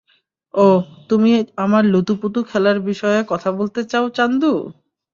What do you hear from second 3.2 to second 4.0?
কথা বলতে